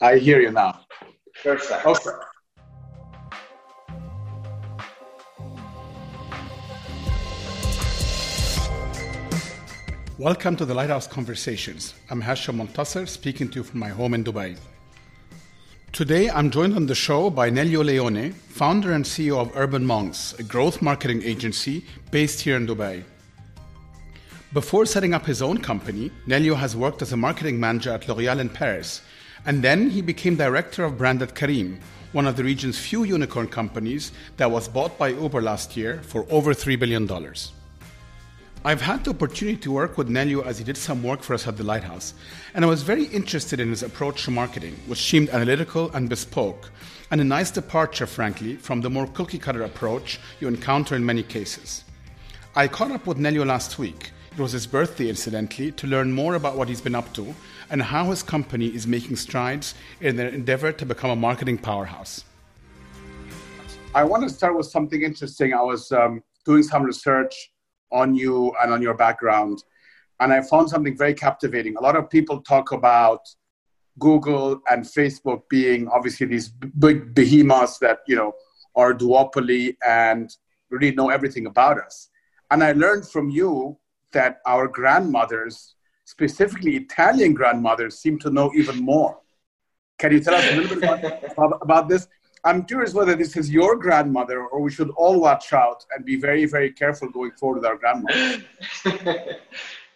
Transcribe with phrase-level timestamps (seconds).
[0.00, 0.78] I hear you now.
[1.42, 1.84] Perfect.
[1.84, 2.10] Okay.
[10.16, 11.94] Welcome to the Lighthouse Conversations.
[12.10, 14.56] I'm Hashem Montasser, speaking to you from my home in Dubai.
[15.90, 20.32] Today, I'm joined on the show by Nelio Leone, founder and CEO of Urban Monks,
[20.38, 23.02] a growth marketing agency based here in Dubai.
[24.52, 28.38] Before setting up his own company, Nelio has worked as a marketing manager at L'Oreal
[28.38, 29.02] in Paris,
[29.46, 31.78] and then he became director of brand at Careem,
[32.12, 36.26] one of the region's few unicorn companies that was bought by Uber last year for
[36.30, 37.08] over $3 billion.
[38.64, 41.46] I've had the opportunity to work with Nelio as he did some work for us
[41.46, 42.14] at the Lighthouse,
[42.54, 46.70] and I was very interested in his approach to marketing, which seemed analytical and bespoke,
[47.10, 51.22] and a nice departure, frankly, from the more cookie cutter approach you encounter in many
[51.22, 51.84] cases.
[52.56, 54.10] I caught up with Nelio last week.
[54.32, 57.34] It was his birthday, incidentally, to learn more about what he's been up to
[57.70, 62.24] and how his company is making strides in their endeavor to become a marketing powerhouse.
[63.94, 65.54] I want to start with something interesting.
[65.54, 67.34] I was um, doing some research
[67.90, 69.62] on you and on your background.
[70.20, 71.76] And I found something very captivating.
[71.76, 73.20] A lot of people talk about
[73.98, 78.32] Google and Facebook being obviously these big behemoths that, you know,
[78.76, 80.30] are duopoly and
[80.70, 82.10] really know everything about us.
[82.50, 83.78] And I learned from you
[84.12, 85.74] that our grandmothers,
[86.08, 89.18] specifically Italian grandmothers, seem to know even more.
[89.98, 92.08] Can you tell us a little bit about, about this?
[92.44, 96.16] I'm curious whether this is your grandmother or we should all watch out and be
[96.16, 98.42] very, very careful going forward with our grandmother.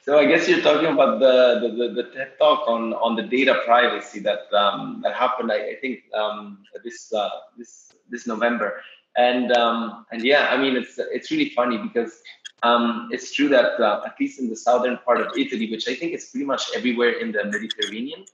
[0.02, 3.22] so I guess you're talking about the, the, the, the, TED talk on, on the
[3.22, 8.82] data privacy that um, that happened, I, I think, um, this uh, this this November.
[9.16, 12.20] And um, and yeah, I mean, it's it's really funny because
[12.62, 15.94] um, it's true that uh, at least in the southern part of Italy, which I
[15.94, 18.24] think is pretty much everywhere in the Mediterranean,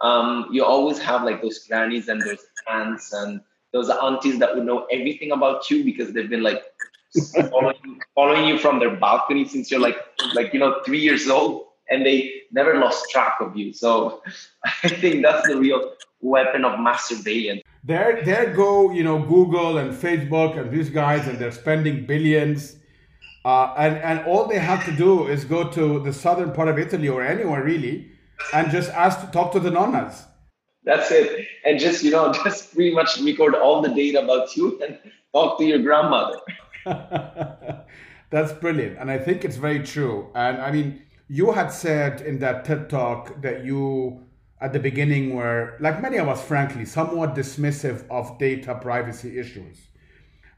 [0.00, 3.40] um, you always have like those grannies and those aunts and
[3.72, 6.62] those aunties that would know everything about you because they've been like
[7.50, 9.98] following, following you from their balcony since you're like
[10.34, 13.72] like you know three years old and they never lost track of you.
[13.72, 14.22] So
[14.84, 17.62] i think that's the real weapon of mass surveillance.
[17.84, 22.76] There there go you know google and facebook and these guys and they're spending billions
[23.44, 26.78] uh, and and all they have to do is go to the southern part of
[26.78, 28.10] italy or anywhere really
[28.52, 30.24] and just ask to talk to the nonnas
[30.88, 31.46] that's it.
[31.66, 34.98] And just, you know, just pretty much record all the data about you and
[35.34, 36.40] talk to your grandmother.
[38.30, 38.98] That's brilliant.
[38.98, 40.30] And I think it's very true.
[40.34, 44.24] And I mean, you had said in that TED talk that you,
[44.62, 49.88] at the beginning, were, like many of us, frankly, somewhat dismissive of data privacy issues.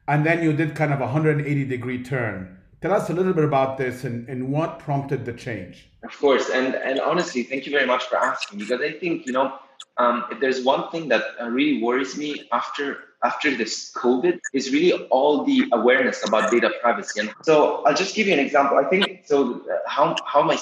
[0.06, 2.56] And then you did kind of a 180 degree turn.
[2.80, 5.90] Tell us a little bit about this and, and what prompted the change.
[6.02, 6.48] Of course.
[6.48, 9.52] And, and honestly, thank you very much for asking because I think, you know,
[9.98, 14.72] um, if there's one thing that uh, really worries me after after this COVID is
[14.72, 17.20] really all the awareness about data privacy.
[17.20, 18.78] And so I'll just give you an example.
[18.78, 19.60] I think so.
[19.60, 20.58] Uh, how how my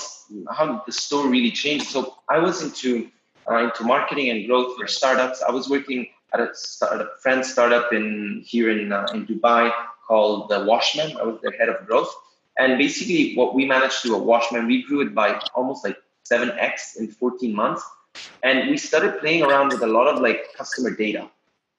[0.50, 1.86] how the story really changed.
[1.86, 3.08] So I was into
[3.48, 5.40] uh, into marketing and growth for startups.
[5.40, 9.72] I was working at a, start, a friend startup in here in uh, in Dubai
[10.08, 11.16] called the Washmen.
[11.20, 12.12] I was the head of growth.
[12.58, 15.96] And basically, what we managed to do at Washmen, we grew it by almost like
[16.30, 17.84] 7x in 14 months
[18.42, 21.30] and we started playing around with a lot of like customer data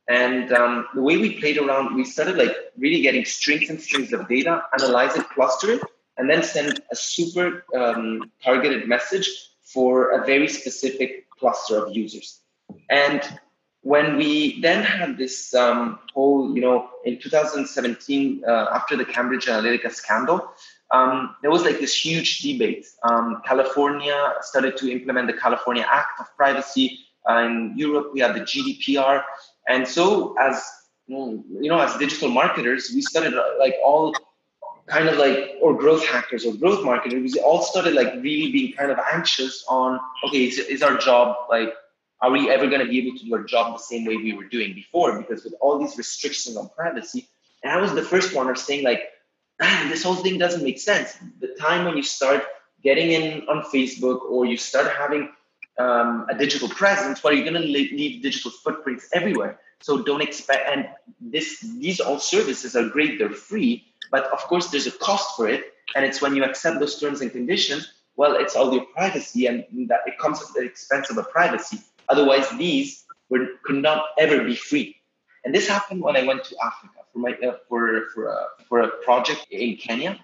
[0.08, 4.14] and um, the way we played around we started like really getting strings and strings
[4.14, 5.82] of data analyze it cluster it
[6.18, 9.30] and then send a super um, targeted message
[9.62, 12.42] for a very specific cluster of users
[12.90, 13.40] and
[13.82, 19.46] when we then had this um, whole you know in 2017 uh, after the cambridge
[19.46, 20.54] analytica scandal
[20.92, 22.88] um, there was like this huge debate.
[23.04, 27.00] Um, California started to implement the California Act of Privacy.
[27.30, 29.22] Uh, in Europe, we had the GDPR,
[29.68, 30.64] and so as
[31.08, 34.16] you know, as digital marketers, we started uh, like all
[34.88, 37.34] kind of like or growth hackers or growth marketers.
[37.34, 41.36] We all started like really being kind of anxious on okay, is, is our job
[41.50, 41.74] like
[42.22, 44.33] are we ever going to be able to do our job the same way we
[44.33, 45.18] were doing before?
[45.18, 47.30] Because with all these restrictions on privacy,
[47.63, 49.04] and I was the first one saying like
[49.60, 51.18] man, this whole thing doesn't make sense.
[51.39, 52.44] The time when you start
[52.81, 55.30] getting in on Facebook or you start having
[55.77, 59.60] um, a digital presence, well, you're going to leave digital footprints everywhere.
[59.81, 60.89] So don't expect, and
[61.22, 65.48] this these all services are great, they're free, but of course there's a cost for
[65.48, 67.94] it, and it's when you accept those terms and conditions.
[68.18, 71.80] Well, it's all your privacy, and that it comes at the expense of a privacy.
[72.10, 74.96] Otherwise, these could not ever be free.
[75.46, 78.82] And this happened when I went to Africa for my uh, for for a, for
[78.82, 80.20] a project in Kenya,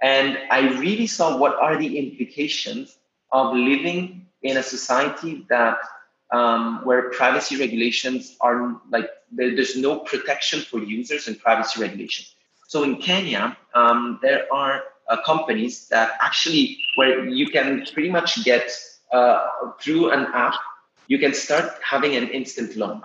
[0.00, 2.96] and I really saw what are the implications
[3.32, 5.78] of living in a society that
[6.30, 12.24] um, where privacy regulations are like there, there's no protection for users and privacy regulation.
[12.68, 18.44] So in Kenya, um, there are uh, companies that actually where you can pretty much
[18.44, 18.70] get
[19.12, 19.46] uh,
[19.80, 20.54] through an app,
[21.10, 23.02] you can start having an instant loan.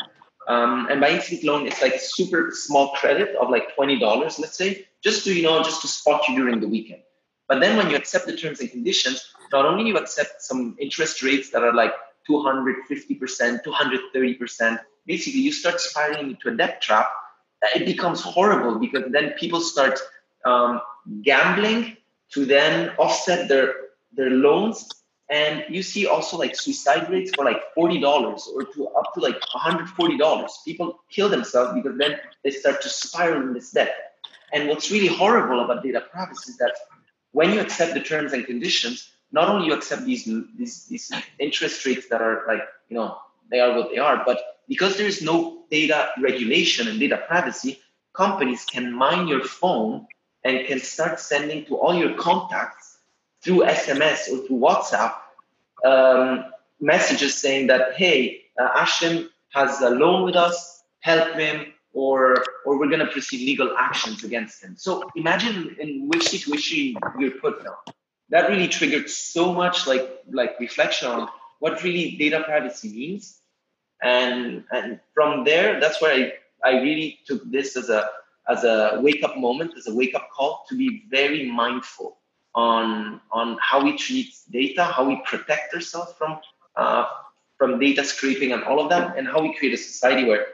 [0.48, 4.56] Um, and by instant loan, it's like super small credit of like twenty dollars, let's
[4.56, 7.02] say, just to you know just to spot you during the weekend.
[7.48, 11.24] But then when you accept the terms and conditions, not only you accept some interest
[11.24, 11.94] rates that are like
[12.30, 17.08] 250%, 230%, basically you start spiraling into a debt trap.
[17.76, 20.00] It becomes horrible because then people start
[20.46, 20.82] um,
[21.24, 21.98] gambling
[22.34, 23.74] to then offset their
[24.14, 24.88] their loans
[25.30, 29.40] and you see also like suicide rates for like $40 or to up to like
[29.42, 33.96] $140 people kill themselves because then they start to spiral in this debt.
[34.54, 36.76] And what's really horrible about data privacy is that
[37.32, 40.26] when you accept the terms and conditions not only you accept these,
[40.58, 43.18] these these interest rates that are like you know
[43.52, 47.80] they are what they are but because there is no data regulation and data privacy
[48.14, 50.06] companies can mine your phone
[50.46, 52.85] and can start sending to all your contacts
[53.46, 55.14] through SMS or through WhatsApp
[55.86, 56.46] um,
[56.82, 62.78] messages saying that, hey, uh, Hashem has a loan with us, help him, or or
[62.78, 64.76] we're going to proceed legal actions against him.
[64.78, 67.78] So imagine in which situation you're put now.
[68.30, 73.40] That really triggered so much like like reflection on what really data privacy means,
[74.02, 76.34] and and from there, that's where I
[76.68, 78.10] I really took this as a
[78.50, 82.18] as a wake up moment, as a wake up call to be very mindful
[82.56, 86.40] on on how we treat data, how we protect ourselves from
[86.76, 87.06] uh,
[87.58, 90.46] from data scraping and all of that, and how we create a society where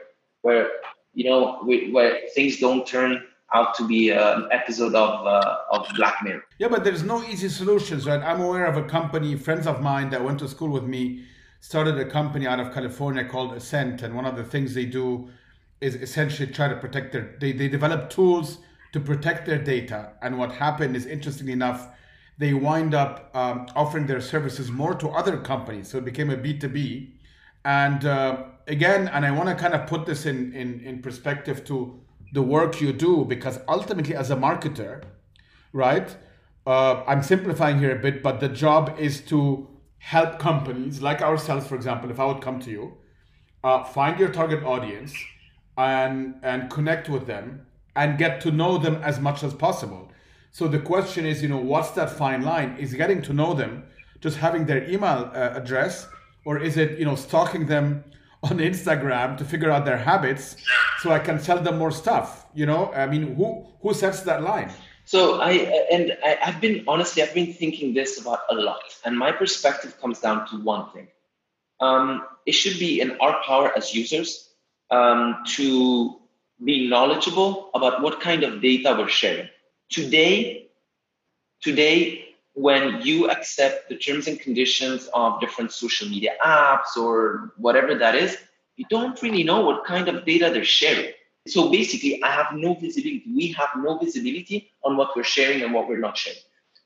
[0.42, 0.68] where
[1.14, 3.22] you know we, where things don't turn
[3.54, 6.44] out to be an episode of uh, of Black Mirror.
[6.58, 8.20] Yeah, but there's no easy solutions, right?
[8.20, 11.24] I'm aware of a company, friends of mine that went to school with me,
[11.60, 15.28] started a company out of California called Ascent, and one of the things they do
[15.80, 18.58] is essentially try to protect their they, they develop tools
[18.92, 20.12] to protect their data.
[20.22, 21.88] And what happened is interestingly enough
[22.38, 25.88] they wind up um, offering their services more to other companies.
[25.88, 27.12] So it became a b2b
[27.64, 31.64] and uh, again and i want to kind of put this in, in in perspective
[31.64, 32.00] to
[32.32, 35.02] the work you do because ultimately as a marketer
[35.72, 36.16] right
[36.66, 39.68] uh, i'm simplifying here a bit but the job is to
[39.98, 42.94] help companies like ourselves for example if i would come to you
[43.64, 45.14] uh, find your target audience
[45.78, 47.64] and and connect with them
[47.96, 50.10] and get to know them as much as possible.
[50.50, 52.76] So the question is, you know, what's that fine line?
[52.78, 53.84] Is getting to know them
[54.20, 56.06] just having their email uh, address,
[56.44, 58.04] or is it, you know, stalking them
[58.42, 60.56] on Instagram to figure out their habits
[61.00, 62.46] so I can sell them more stuff?
[62.54, 64.70] You know, I mean, who who sets that line?
[65.04, 65.52] So I
[65.90, 69.98] and I, I've been honestly, I've been thinking this about a lot, and my perspective
[70.00, 71.08] comes down to one thing:
[71.80, 74.50] um, it should be in our power as users
[74.90, 76.21] um, to
[76.64, 79.48] be knowledgeable about what kind of data we're sharing.
[79.90, 80.68] Today,
[81.60, 87.94] today, when you accept the terms and conditions of different social media apps or whatever
[87.94, 88.36] that is,
[88.76, 91.12] you don't really know what kind of data they're sharing.
[91.48, 93.24] So basically, I have no visibility.
[93.34, 96.38] We have no visibility on what we're sharing and what we're not sharing.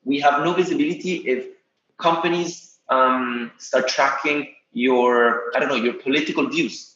[0.05, 1.47] We have no visibility if
[1.99, 6.96] companies um, start tracking your, I don't know, your political views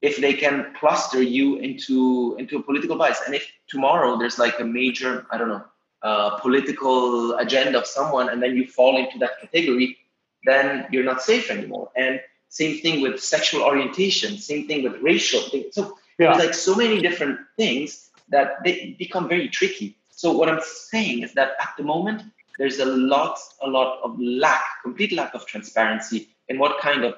[0.00, 4.58] if they can cluster you into into a political bias and if tomorrow there's like
[4.60, 5.64] a major i don't know
[6.02, 9.98] uh, political agenda of someone and then you fall into that category
[10.44, 15.40] then you're not safe anymore and same thing with sexual orientation same thing with racial
[15.50, 16.28] things so yeah.
[16.32, 21.22] there's like so many different things that they become very tricky so what i'm saying
[21.22, 22.22] is that at the moment
[22.58, 27.14] there's a lot a lot of lack complete lack of transparency in what kind of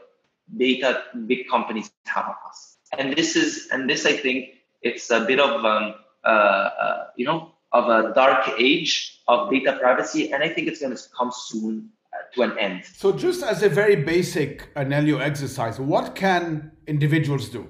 [0.56, 2.69] data big companies have of us.
[2.98, 4.50] And this is, and this I think
[4.82, 5.94] it's a bit of, um,
[6.24, 10.80] uh, uh, you know, of a dark age of data privacy, and I think it's
[10.80, 12.84] going to come soon uh, to an end.
[12.84, 17.68] So, just as a very basic Anelio exercise, what can individuals do?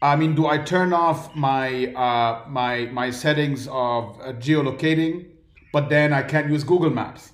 [0.00, 5.26] I mean, do I turn off my uh, my my settings of uh, geolocating,
[5.72, 7.32] but then I can't use Google Maps?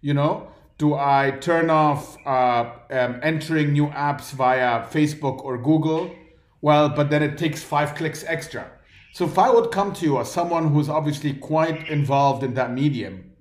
[0.00, 0.48] You know,
[0.78, 6.10] do I turn off uh, um, entering new apps via Facebook or Google?
[6.62, 8.70] Well, but then it takes five clicks extra.
[9.12, 12.72] So if I would come to you as someone who's obviously quite involved in that
[12.72, 13.32] medium,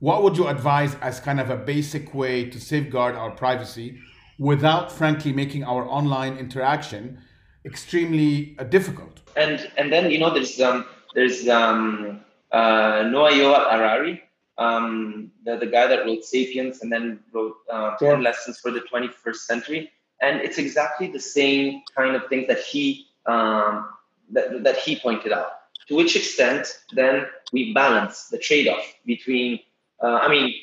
[0.00, 3.98] what would you advise as kind of a basic way to safeguard our privacy
[4.38, 7.18] without, frankly, making our online interaction
[7.64, 9.22] extremely uh, difficult?
[9.36, 12.20] And and then you know there's um, there's um,
[12.52, 14.22] uh, Noah Yoav Harari,
[14.58, 18.80] um, the, the guy that wrote *Sapiens* and then wrote uh, 10 Lessons for the
[18.80, 19.90] 21st Century.
[20.24, 23.90] And it's exactly the same kind of things that he um,
[24.32, 25.50] that, that he pointed out.
[25.88, 29.60] To which extent then we balance the trade-off between,
[30.02, 30.54] uh, I mean,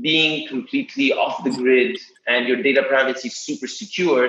[0.00, 4.24] being completely off the grid and your data privacy super secure,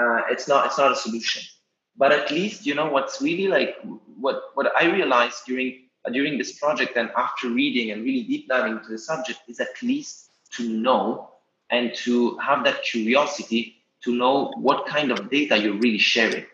[0.00, 1.42] uh, it's not it's not a solution.
[1.96, 3.76] But at least you know what's really like
[4.18, 8.48] what what I realized during uh, during this project and after reading and really deep
[8.48, 11.30] diving into the subject is at least to know
[11.70, 13.75] and to have that curiosity
[14.06, 16.46] to know what kind of data you're really sharing.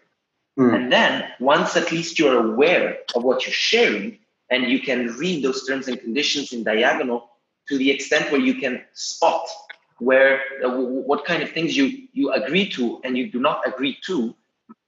[0.58, 0.74] Mm.
[0.74, 4.18] And then once at least you're aware of what you're sharing
[4.50, 7.30] and you can read those terms and conditions in diagonal
[7.68, 9.46] to the extent where you can spot
[9.98, 13.96] where uh, what kind of things you you agree to and you do not agree
[14.04, 14.34] to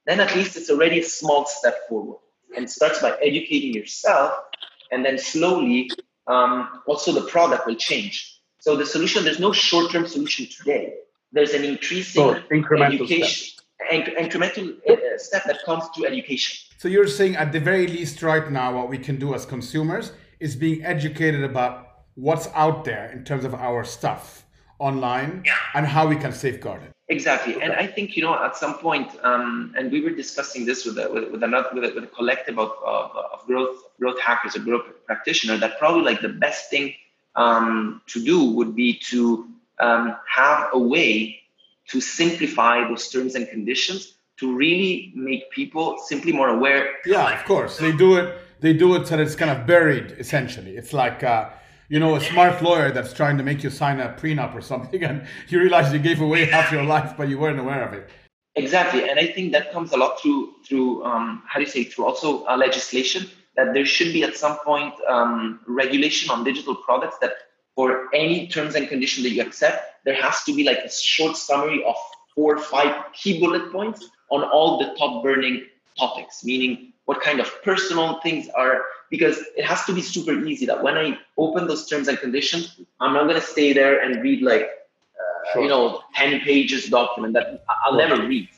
[0.05, 2.17] then at least it's already a small step forward
[2.55, 4.33] and starts by educating yourself
[4.91, 5.89] and then slowly
[6.27, 10.93] um, also the product will change so the solution there's no short-term solution today
[11.31, 13.53] there's an increasing so incremental education
[13.87, 14.15] step.
[14.17, 18.51] incremental uh, step that comes through education so you're saying at the very least right
[18.51, 23.23] now what we can do as consumers is being educated about what's out there in
[23.23, 24.45] terms of our stuff
[24.79, 25.53] online yeah.
[25.73, 26.91] and how we can safeguard it.
[27.07, 30.85] Exactly, and I think you know at some point, um, and we were discussing this
[30.85, 34.19] with a, with, with another with a, with a collective of, of, of, growth growth
[34.19, 35.55] hackers, a growth practitioner.
[35.55, 36.95] That probably like the best thing
[37.35, 39.47] um, to do would be to
[39.79, 41.39] um, have a way
[41.89, 46.89] to simplify those terms and conditions to really make people simply more aware.
[47.05, 48.37] Yeah, of course, they do it.
[48.59, 50.15] They do it so that it's kind of buried.
[50.17, 51.23] Essentially, it's like.
[51.23, 51.49] Uh,
[51.87, 55.03] you know, a smart lawyer that's trying to make you sign a prenup or something,
[55.09, 58.09] and you realize you gave away half your life, but you weren't aware of it.
[58.55, 61.83] Exactly, and I think that comes a lot through through um, how do you say
[61.83, 66.75] through also uh, legislation that there should be at some point um, regulation on digital
[66.75, 67.33] products that
[67.75, 71.35] for any terms and conditions that you accept, there has to be like a short
[71.35, 71.95] summary of
[72.33, 75.65] four or five key bullet points on all the top burning
[75.97, 80.65] topics, meaning what kind of personal things are because it has to be super easy
[80.65, 84.21] that when I open those terms and conditions, I'm not going to stay there and
[84.23, 85.63] read like, uh, sure.
[85.63, 88.49] you know, 10 pages document that I'll never read.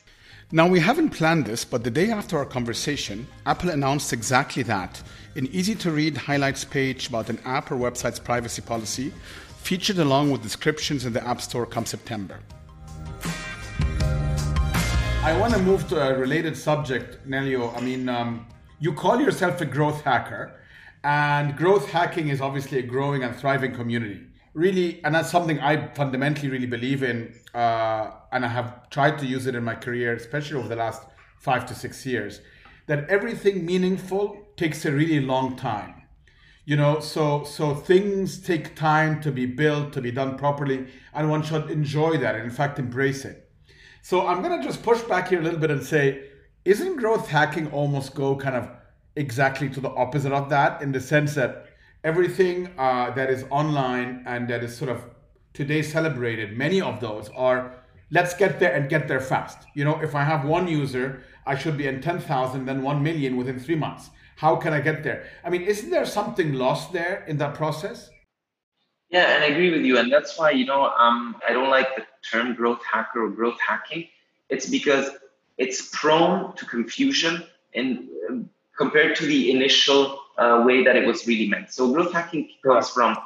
[0.50, 5.02] Now, we haven't planned this, but the day after our conversation, Apple announced exactly that
[5.36, 9.12] an easy to read highlights page about an app or website's privacy policy,
[9.58, 12.40] featured along with descriptions in the App Store come September.
[15.22, 17.76] I want to move to a related subject, Nelio.
[17.76, 18.46] I mean, um,
[18.80, 20.58] you call yourself a growth hacker,
[21.04, 24.27] and growth hacking is obviously a growing and thriving community.
[24.58, 29.24] Really, and that's something I fundamentally really believe in, uh, and I have tried to
[29.24, 31.02] use it in my career, especially over the last
[31.38, 32.40] five to six years.
[32.88, 35.94] That everything meaningful takes a really long time
[36.64, 41.30] you know so so things take time to be built to be done properly and
[41.30, 43.50] one should enjoy that and in fact embrace it
[44.02, 46.24] so i'm to just push back here a little bit and say
[46.66, 48.68] isn't growth hacking almost go kind of
[49.16, 51.67] exactly to the opposite of that in the sense that
[52.08, 55.04] everything uh, that is online and that is sort of
[55.52, 57.60] today celebrated, many of those are
[58.10, 59.58] let's get there and get there fast.
[59.74, 63.36] You know, if I have one user, I should be in 10,000, then 1 million
[63.36, 64.08] within three months.
[64.36, 65.26] How can I get there?
[65.44, 68.08] I mean, isn't there something lost there in that process?
[69.10, 69.98] Yeah, and I agree with you.
[69.98, 73.58] And that's why, you know, um, I don't like the term growth hacker or growth
[73.60, 74.08] hacking.
[74.48, 75.10] It's because
[75.58, 78.08] it's prone to confusion and
[78.78, 81.72] compared to the initial uh, way that it was really meant.
[81.72, 83.16] So growth hacking comes from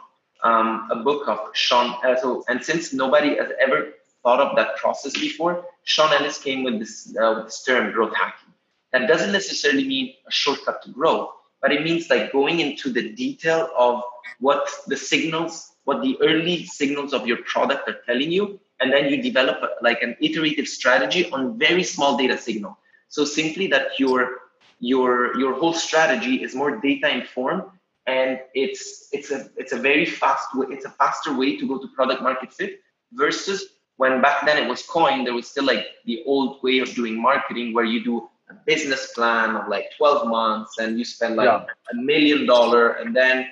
[0.43, 1.97] um, a book of Sean.
[2.05, 3.93] Uh, so and since nobody has ever
[4.23, 8.53] thought of that process before, Sean Ellis came with this uh, this term growth hacking.
[8.93, 13.11] That doesn't necessarily mean a shortcut to growth, but it means like going into the
[13.13, 14.03] detail of
[14.41, 19.09] what the signals, what the early signals of your product are telling you, and then
[19.09, 22.77] you develop a, like an iterative strategy on very small data signal.
[23.09, 24.42] So simply that your
[24.83, 27.63] your your whole strategy is more data informed
[28.07, 31.79] and it's it's a it's a very fast way it's a faster way to go
[31.79, 32.81] to product market fit
[33.13, 33.59] versus
[33.97, 37.21] when back then it was coin there was still like the old way of doing
[37.31, 41.47] marketing where you do a business plan of like 12 months and you spend like
[41.47, 41.65] yeah.
[41.93, 43.47] a million dollar and then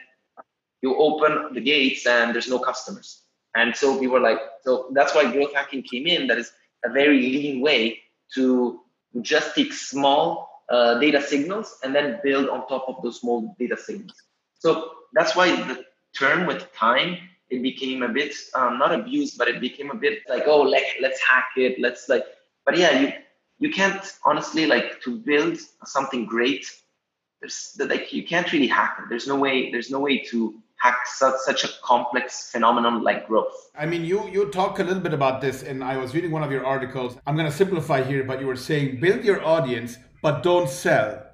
[0.82, 3.22] you open the gates and there's no customers
[3.54, 6.26] and so we were like, so that's why growth hacking came in.
[6.28, 6.52] That is
[6.84, 8.00] a very lean way
[8.34, 8.80] to
[9.22, 13.76] just take small uh, data signals and then build on top of those small data
[13.76, 14.14] signals.
[14.58, 15.84] So that's why the
[16.16, 17.18] term with time
[17.50, 20.84] it became a bit um, not abused, but it became a bit like, oh, let,
[21.00, 21.80] let's hack it.
[21.80, 22.24] Let's like,
[22.64, 23.12] but yeah, you
[23.58, 26.64] you can't honestly like to build something great.
[27.40, 29.04] There's like you can't really hack it.
[29.08, 29.70] There's no way.
[29.70, 33.70] There's no way to hack such, such a complex phenomenon like growth.
[33.76, 36.42] I mean, you you talk a little bit about this, and I was reading one
[36.42, 37.18] of your articles.
[37.26, 41.26] I'm going to simplify here, but you were saying build your audience, but don't sell.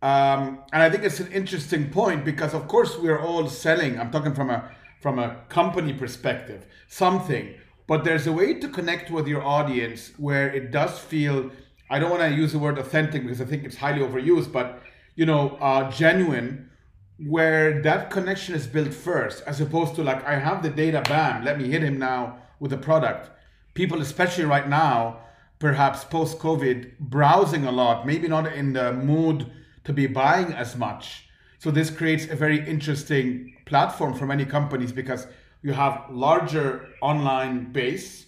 [0.00, 4.00] Um, and I think it's an interesting point because, of course, we're all selling.
[4.00, 7.54] I'm talking from a from a company perspective, something.
[7.88, 11.50] But there's a way to connect with your audience where it does feel.
[11.90, 14.80] I don't want to use the word authentic because I think it's highly overused, but
[15.14, 16.70] you know, uh, genuine
[17.18, 21.44] where that connection is built first, as opposed to like, I have the data, bam,
[21.44, 23.30] let me hit him now with a product.
[23.74, 25.18] People, especially right now,
[25.62, 29.48] perhaps post COVID, browsing a lot, maybe not in the mood
[29.84, 31.28] to be buying as much.
[31.60, 35.28] So this creates a very interesting platform for many companies because
[35.62, 38.26] you have larger online base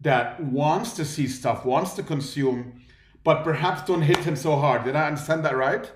[0.00, 2.80] that wants to see stuff, wants to consume,
[3.24, 4.84] but perhaps don't hit him so hard.
[4.84, 5.90] Did I understand that right?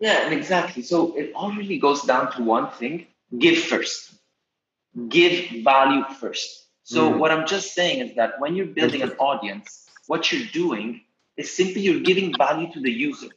[0.00, 0.82] Yeah, exactly.
[0.82, 3.06] So it all really goes down to one thing
[3.38, 4.14] give first.
[5.08, 6.66] Give value first.
[6.82, 7.18] So, mm.
[7.18, 10.88] what I'm just saying is that when you're building an audience, what you're doing
[11.36, 13.32] is simply you're giving value to the user.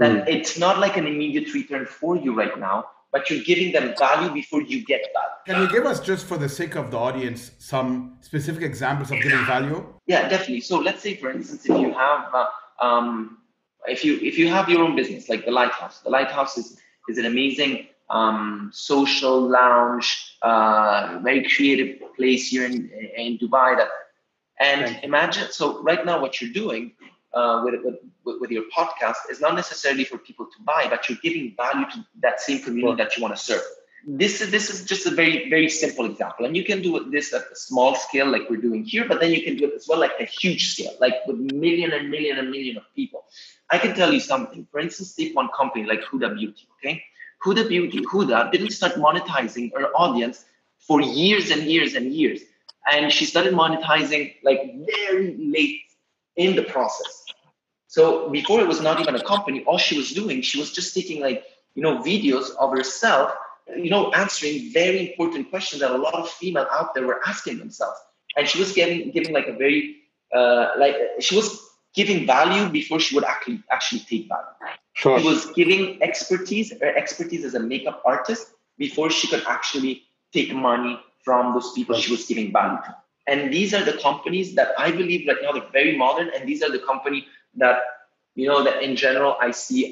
[0.00, 0.34] That mm.
[0.34, 2.76] it's not like an immediate return for you right now,
[3.12, 5.38] but you're giving them value before you get value.
[5.48, 9.16] Can you give us, just for the sake of the audience, some specific examples of
[9.26, 9.78] giving value?
[10.06, 10.60] Yeah, definitely.
[10.70, 12.46] So, let's say, for instance, if you have uh,
[12.86, 13.38] um,
[13.86, 17.18] if you if you have your own business like the lighthouse the lighthouse is is
[17.18, 23.88] an amazing um, social lounge uh, very creative place here in in dubai that
[24.60, 26.92] and imagine so right now what you're doing
[27.34, 27.74] uh, with,
[28.24, 31.86] with, with your podcast is not necessarily for people to buy but you're giving value
[31.90, 33.62] to that same community that you want to serve
[34.06, 37.34] this is this is just a very very simple example and you can do this
[37.34, 39.86] at a small scale like we're doing here but then you can do it as
[39.88, 43.24] well like a huge scale like with million and million and million of people
[43.70, 44.66] I can tell you something.
[44.70, 47.02] For instance, take one company like Huda Beauty, okay?
[47.44, 50.44] Huda Beauty, Huda didn't start monetizing her audience
[50.78, 52.40] for years and years and years.
[52.90, 55.80] And she started monetizing like very late
[56.36, 57.24] in the process.
[57.88, 60.94] So before it was not even a company, all she was doing, she was just
[60.94, 63.32] taking like, you know, videos of herself,
[63.76, 67.58] you know, answering very important questions that a lot of female out there were asking
[67.58, 67.98] themselves.
[68.36, 69.96] And she was giving giving like a very
[70.34, 71.60] uh, like she was
[71.94, 74.76] giving value before she would actually actually take value.
[74.92, 75.18] Sure.
[75.18, 80.02] She was giving expertise her expertise as a makeup artist before she could actually
[80.32, 82.96] take money from those people she was giving value to.
[83.26, 86.62] And these are the companies that I believe right now they're very modern, and these
[86.62, 87.26] are the company
[87.62, 87.80] that
[88.34, 89.82] you know that in general I see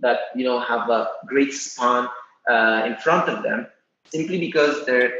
[0.00, 2.08] that you know have a great span
[2.48, 3.66] uh, in front of them,
[4.14, 5.12] simply because they're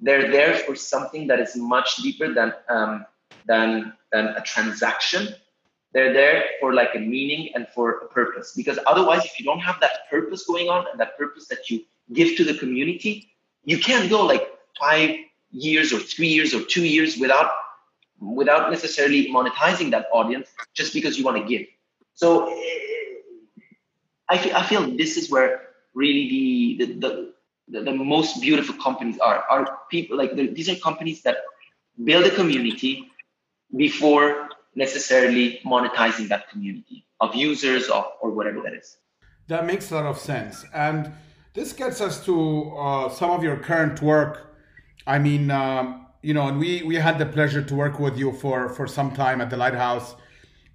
[0.00, 3.04] they're there for something that is much deeper than um,
[3.50, 5.34] than than a transaction
[5.92, 8.52] they're there for like a meaning and for a purpose.
[8.54, 11.84] Because otherwise, if you don't have that purpose going on and that purpose that you
[12.12, 13.14] give to the community,
[13.64, 15.10] you can't go like five
[15.50, 17.50] years or three years or two years without
[18.20, 21.66] without necessarily monetizing that audience just because you want to give.
[22.14, 22.48] So
[24.28, 25.60] I feel, I feel this is where
[25.94, 27.32] really the the,
[27.68, 31.38] the, the most beautiful companies are are people like the, these are companies that
[32.04, 33.10] build a community
[33.76, 38.98] before necessarily monetizing that community of users or, or whatever that is.
[39.48, 40.64] That makes a lot of sense.
[40.74, 41.12] And
[41.54, 44.55] this gets us to uh, some of your current work.
[45.06, 48.32] I mean, um, you know, and we, we had the pleasure to work with you
[48.32, 50.14] for, for some time at the Lighthouse.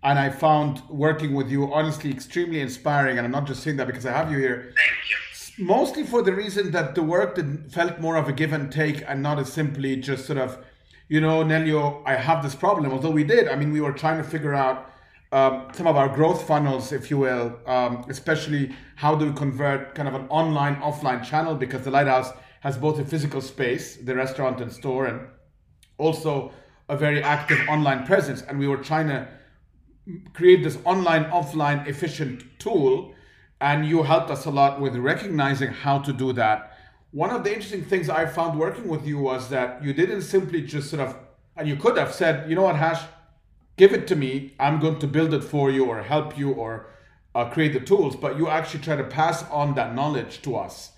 [0.03, 3.17] And I found working with you honestly extremely inspiring.
[3.17, 4.73] And I'm not just saying that because I have you here.
[4.75, 5.65] Thank you.
[5.65, 7.37] Mostly for the reason that the work
[7.69, 10.57] felt more of a give and take and not as simply just sort of
[11.11, 12.89] you know, Nelio, I have this problem.
[12.89, 14.89] Although we did, I mean, we were trying to figure out
[15.33, 19.93] um, some of our growth funnels, if you will, um, especially how do we convert
[19.93, 22.31] kind of an online offline channel because the Lighthouse
[22.61, 25.27] has both a physical space, the restaurant and store, and
[25.97, 26.51] also
[26.89, 28.41] a very active online presence.
[28.41, 29.27] And we were trying to
[30.33, 33.13] create this online offline efficient tool.
[33.59, 36.71] And you helped us a lot with recognizing how to do that
[37.11, 40.61] one of the interesting things I found working with you was that you didn't simply
[40.61, 41.17] just sort of,
[41.57, 43.03] and you could have said, you know what, Hash,
[43.75, 44.53] give it to me.
[44.59, 46.87] I'm going to build it for you or help you or
[47.35, 50.93] uh, create the tools, but you actually try to pass on that knowledge to us.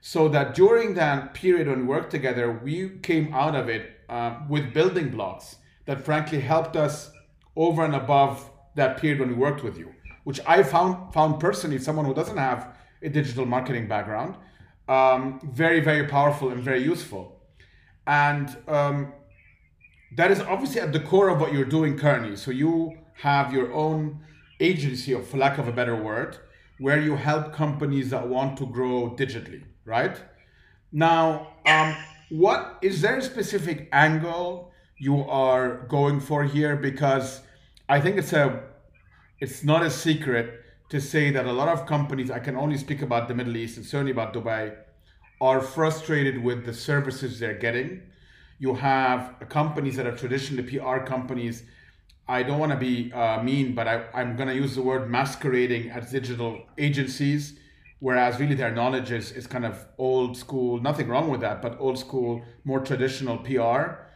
[0.00, 4.40] So that during that period when we worked together, we came out of it uh,
[4.48, 5.56] with building blocks
[5.86, 7.10] that frankly helped us
[7.56, 9.92] over and above that period when we worked with you,
[10.24, 14.36] which I found found personally someone who doesn't have a digital marketing background
[14.88, 17.40] um, very, very powerful and very useful.
[18.06, 19.12] And um,
[20.16, 22.36] that is obviously at the core of what you're doing currently.
[22.36, 24.20] So you have your own
[24.60, 26.38] agency, or for lack of a better word,
[26.78, 30.16] where you help companies that want to grow digitally, right?
[30.92, 31.96] Now, um,
[32.30, 36.76] what is there a specific angle you are going for here?
[36.76, 37.40] Because
[37.88, 38.62] I think it's a
[39.40, 43.02] it's not a secret to say that a lot of companies, I can only speak
[43.02, 44.74] about the Middle East and certainly about Dubai,
[45.40, 48.02] are frustrated with the services they're getting.
[48.58, 51.62] You have companies that are traditionally PR companies.
[52.26, 55.08] I don't want to be uh, mean, but I, I'm going to use the word
[55.08, 57.58] masquerading as digital agencies,
[58.00, 61.76] whereas really their knowledge is, is kind of old school, nothing wrong with that, but
[61.80, 64.06] old school, more traditional PR.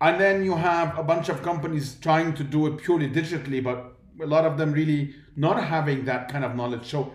[0.00, 3.96] And then you have a bunch of companies trying to do it purely digitally, but
[4.22, 6.86] a lot of them really not having that kind of knowledge.
[6.86, 7.14] So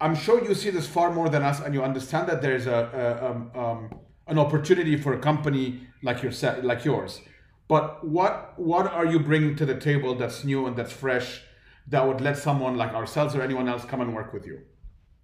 [0.00, 3.18] I'm sure you see this far more than us, and you understand that there's a,
[3.22, 7.20] a um, um, an opportunity for a company like your like yours.
[7.66, 11.42] But what what are you bringing to the table that's new and that's fresh
[11.88, 14.60] that would let someone like ourselves or anyone else come and work with you?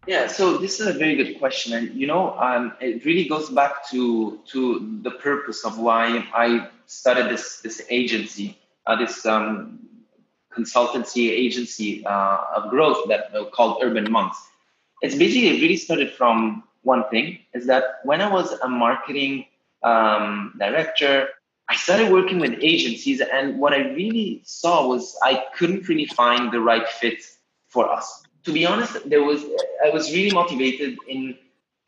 [0.06, 3.48] Yeah, so this is a very good question, and you know, um, it really goes
[3.48, 9.80] back to to the purpose of why I started this this agency, uh, this um,
[10.54, 14.36] consultancy agency uh, of growth that uh, called Urban Monks.
[15.00, 19.46] It's basically it really started from one thing is that when I was a marketing
[19.82, 21.28] um, director,
[21.70, 26.52] I started working with agencies, and what I really saw was I couldn't really find
[26.52, 27.24] the right fit
[27.68, 28.22] for us.
[28.44, 29.42] To be honest, there was
[29.84, 31.36] I was really motivated in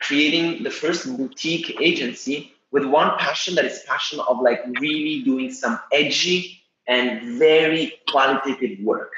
[0.01, 5.53] creating the first boutique agency with one passion that is passion of like really doing
[5.53, 9.13] some edgy and very qualitative work.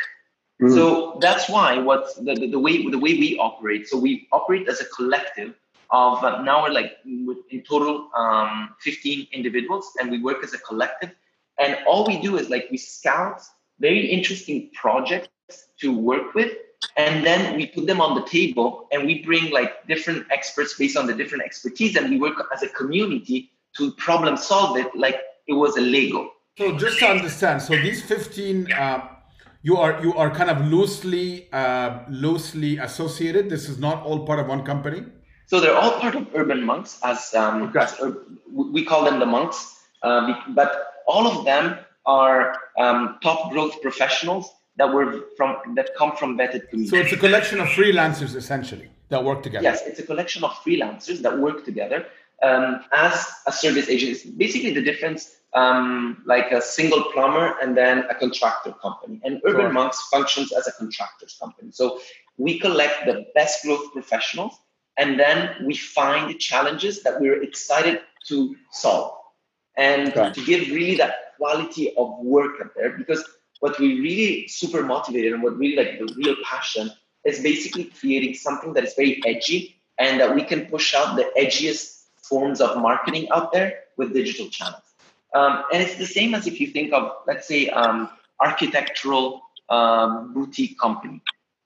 [0.61, 0.75] Mm.
[0.75, 3.89] So that's why what the, the, the, way the way we operate.
[3.89, 5.55] So we operate as a collective
[5.91, 10.59] of uh, now we're like in total um, 15 individuals, and we work as a
[10.59, 11.11] collective.
[11.59, 13.41] And all we do is like we scout
[13.81, 15.29] very interesting projects
[15.81, 16.53] to work with,
[16.97, 20.97] and then we put them on the table, and we bring like different experts based
[20.97, 25.21] on the different expertise, and we work as a community to problem solve it like
[25.47, 26.33] it was a Lego.
[26.57, 29.09] So just to understand, so these 15, uh,
[29.63, 33.49] you are you are kind of loosely uh, loosely associated.
[33.51, 35.05] This is not all part of one company.
[35.47, 37.81] So they're all part of Urban Monks, as, um, okay.
[37.81, 37.99] as
[38.53, 44.53] we call them the monks, uh, but all of them are um, top growth professionals
[44.79, 46.91] that were from that come from vetted communities.
[46.91, 49.63] So it's a collection of freelancers essentially that work together.
[49.63, 52.07] Yes, it's a collection of freelancers that work together
[52.43, 53.15] um, as
[53.47, 54.39] a service agent.
[54.39, 59.21] Basically, the difference um, like a single plumber and then a contractor company.
[59.25, 59.73] And Urban sure.
[59.73, 61.71] Monks functions as a contractors company.
[61.73, 62.01] So
[62.37, 64.59] we collect the best growth professionals
[64.97, 69.15] and then we find challenges that we're excited to solve
[69.77, 70.33] and okay.
[70.33, 73.25] to give really that quality of work up there because
[73.61, 76.91] what we really super motivated and what really like the real passion
[77.25, 81.29] is basically creating something that is very edgy and that we can push out the
[81.37, 84.83] edgiest forms of marketing out there with digital channels.
[85.35, 88.09] Um, and it's the same as if you think of, let's say, um,
[88.41, 91.21] architectural um, boutique company.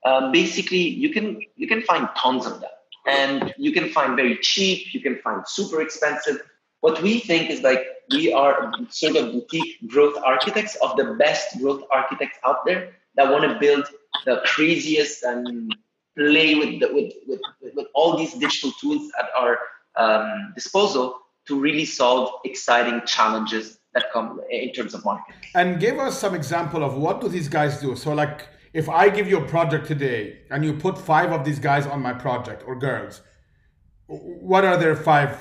[0.05, 2.69] Um, basically, you can you can find tons of them,
[3.07, 4.93] and you can find very cheap.
[4.93, 6.41] You can find super expensive.
[6.81, 11.57] What we think is like we are sort of boutique growth architects of the best
[11.59, 13.85] growth architects out there that want to build
[14.25, 15.75] the craziest and
[16.17, 17.41] play with, the, with, with,
[17.75, 19.59] with all these digital tools at our
[19.95, 25.41] um, disposal to really solve exciting challenges that come in terms of marketing.
[25.55, 27.95] And give us some example of what do these guys do?
[27.95, 31.59] So like if I give you a project today and you put five of these
[31.59, 33.21] guys on my project or girls,
[34.07, 35.37] what are their five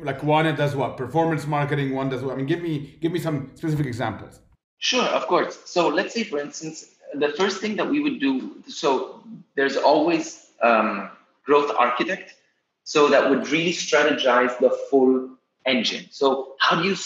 [0.00, 0.96] like one does what?
[0.96, 2.34] Performance marketing, one does what?
[2.34, 4.40] I mean give me give me some specific examples.
[4.78, 5.58] Sure, of course.
[5.66, 9.22] So let's say for instance, the first thing that we would do, so
[9.56, 11.10] there's always um,
[11.44, 12.34] growth architect
[12.84, 15.30] so that would really strategize the full
[15.66, 16.06] engine.
[16.10, 16.96] So how do you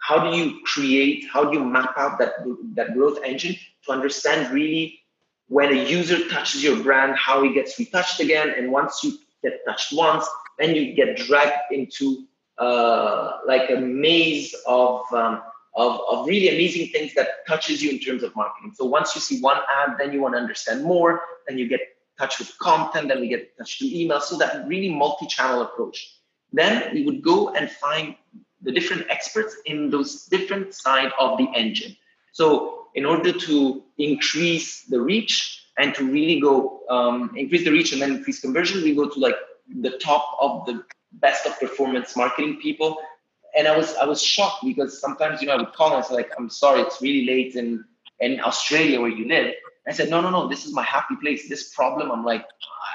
[0.00, 2.32] how do you create, how do you map out that,
[2.74, 3.54] that growth engine
[3.86, 5.00] to understand really
[5.48, 8.50] when a user touches your brand, how he gets retouched again.
[8.56, 10.26] And once you get touched once,
[10.60, 12.26] then you get dragged into
[12.58, 15.42] uh, like a maze of, um,
[15.74, 18.72] of, of really amazing things that touches you in terms of marketing.
[18.74, 21.80] So once you see one ad, then you want to understand more, then you get
[22.18, 24.20] touch with content, then we get touch to email.
[24.20, 26.18] So that really multi-channel approach.
[26.52, 28.14] Then we would go and find
[28.60, 31.96] the different experts in those different side of the engine.
[32.32, 37.92] So in order to increase the reach and to really go um, increase the reach
[37.92, 39.36] and then increase conversion, we go to like
[39.80, 42.98] the top of the best of performance marketing people.
[43.56, 46.14] And I was I was shocked because sometimes you know I would call and say
[46.14, 47.84] like I'm sorry it's really late in
[48.20, 49.54] in Australia where you live
[49.90, 51.48] I said, no, no, no, this is my happy place.
[51.48, 52.44] This problem, I'm like,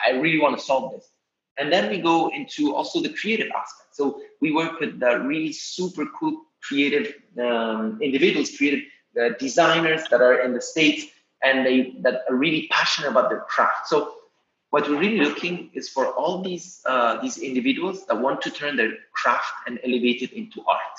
[0.07, 1.09] I really want to solve this.
[1.57, 3.95] And then we go into also the creative aspect.
[3.95, 8.81] So we work with the really super cool creative um, individuals, creative
[9.19, 11.05] uh, designers that are in the States
[11.43, 13.87] and they that are really passionate about their craft.
[13.87, 14.14] So
[14.75, 18.75] what we're really looking is for all these uh, these individuals that want to turn
[18.75, 20.97] their craft and elevate it into art.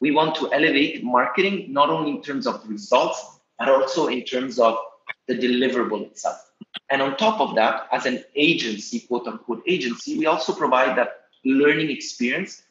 [0.00, 4.60] We want to elevate marketing not only in terms of results, but also in terms
[4.60, 4.78] of
[5.26, 6.52] the deliverable itself.
[6.88, 11.10] And on top of that, as an agency, quote unquote agency, we also provide that
[11.44, 12.62] learning experience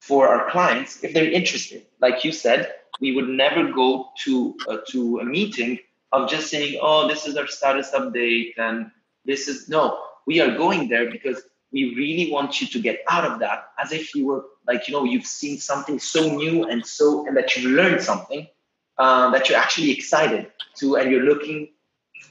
[0.00, 1.84] for our clients if they're interested.
[2.00, 5.80] Like you said, we would never go to uh, to a meeting
[6.12, 8.90] of just saying, "Oh, this is our status update," and
[9.28, 10.00] this is no.
[10.26, 13.92] We are going there because we really want you to get out of that as
[13.92, 17.54] if you were like you know you've seen something so new and so and that
[17.54, 18.48] you've learned something
[18.98, 21.68] uh, that you're actually excited to and you're looking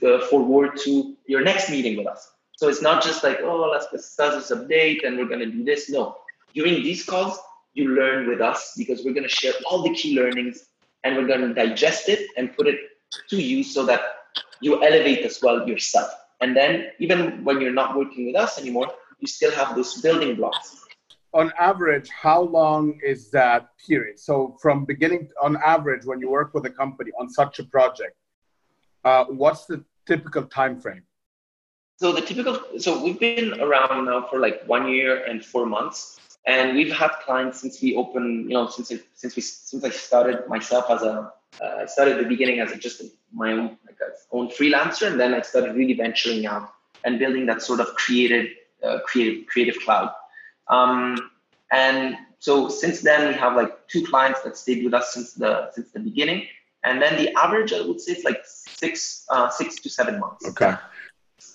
[0.05, 2.31] uh, forward to your next meeting with us.
[2.57, 5.63] So it's not just like, oh, let's discuss this update and we're going to do
[5.63, 5.89] this.
[5.89, 6.17] No,
[6.55, 7.39] during these calls,
[7.73, 10.65] you learn with us because we're going to share all the key learnings
[11.03, 12.79] and we're going to digest it and put it
[13.29, 14.01] to you so that
[14.62, 16.10] you elevate as well yourself.
[16.41, 20.36] And then even when you're not working with us anymore, you still have those building
[20.36, 20.86] blocks.
[21.34, 24.19] On average, how long is that period?
[24.19, 28.15] So from beginning on average, when you work with a company on such a project,
[29.04, 31.04] uh, what's the typical time frame?
[31.97, 36.19] So the typical, so we've been around now for like one year and four months,
[36.45, 40.47] and we've had clients since we opened, you know, since since we since I started
[40.47, 43.02] myself as a, uh, I started the beginning as a, just
[43.34, 43.78] my own
[44.31, 48.47] own freelancer, and then I started really venturing out and building that sort of creative,
[48.83, 50.12] uh, creative, creative cloud.
[50.69, 51.31] Um,
[51.71, 55.71] and so since then, we have like two clients that stayed with us since the
[55.71, 56.47] since the beginning,
[56.83, 60.47] and then the average I would say is like six uh, six to seven months.
[60.47, 60.75] Okay.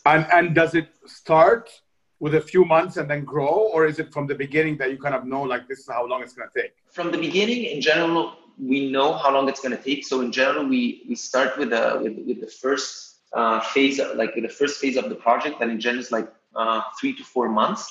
[0.07, 1.70] And and does it start
[2.18, 4.98] with a few months and then grow, or is it from the beginning that you
[4.98, 6.74] kind of know like this is how long it's going to take?
[6.90, 10.06] From the beginning, in general, we know how long it's going to take.
[10.06, 14.34] So in general, we we start with the with, with the first uh, phase, like
[14.34, 17.48] the first phase of the project, that in general is like uh, three to four
[17.48, 17.82] months.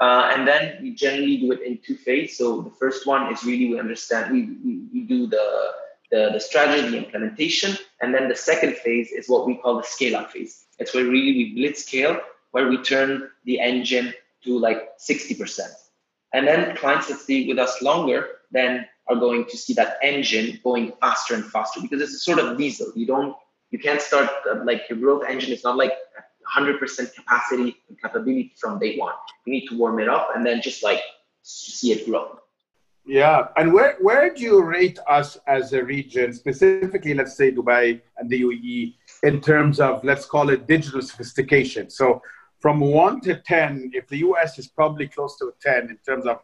[0.00, 2.38] Uh, and then we generally do it in two phases.
[2.38, 5.72] So the first one is really we understand we, we, we do the
[6.10, 9.84] the, the strategy, the implementation, and then the second phase is what we call the
[9.84, 10.66] scale up phase.
[10.78, 12.18] It's where really we blitz scale,
[12.50, 14.12] where we turn the engine
[14.44, 15.60] to like 60%.
[16.32, 20.60] And then clients that stay with us longer then are going to see that engine
[20.62, 22.92] going faster and faster because it's a sort of diesel.
[22.94, 23.36] You don't,
[23.70, 25.92] you can't start uh, like your growth engine is not like
[26.56, 29.14] 100% capacity and capability from day one.
[29.44, 31.00] You need to warm it up and then just like
[31.42, 32.38] see it grow.
[33.06, 38.00] Yeah, and where where do you rate us as a region, specifically, let's say Dubai
[38.18, 41.88] and the UAE, in terms of let's call it digital sophistication?
[41.88, 42.20] So,
[42.58, 46.40] from one to ten, if the US is probably close to ten in terms of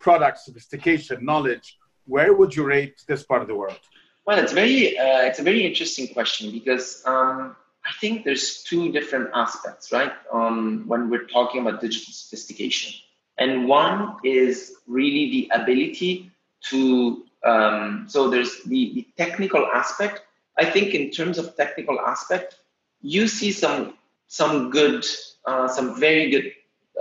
[0.00, 3.78] product sophistication, knowledge, where would you rate this part of the world?
[4.26, 8.92] Well, it's very uh, it's a very interesting question because um, I think there's two
[8.92, 10.12] different aspects, right?
[10.32, 12.92] Um, when we're talking about digital sophistication.
[13.38, 16.30] And one is really the ability
[16.68, 20.22] to, um, so there's the, the technical aspect.
[20.58, 22.60] I think in terms of technical aspect,
[23.00, 23.94] you see some,
[24.26, 25.06] some good,
[25.46, 26.52] uh, some very good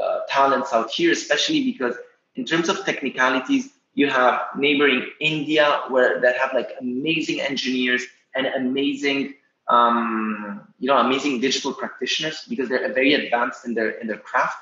[0.01, 1.95] uh, talents out here, especially because
[2.35, 8.03] in terms of technicalities, you have neighboring India where that have like amazing engineers
[8.35, 9.33] and amazing
[9.67, 14.57] um, you know amazing digital practitioners because they're very advanced in their in their craft.